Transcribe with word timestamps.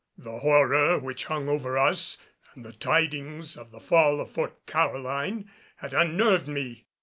The 0.17 0.39
horror 0.39 0.97
which 0.97 1.25
hung 1.25 1.47
over 1.47 1.77
us 1.77 2.25
and 2.55 2.65
the 2.65 2.73
tidings 2.73 3.55
of 3.55 3.69
the 3.69 3.79
fall 3.79 4.19
of 4.19 4.31
Fort 4.31 4.65
Caroline 4.65 5.51
had 5.75 5.93
unnerved 5.93 6.47
me. 6.47 6.87